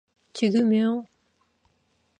조금요. 0.33 1.05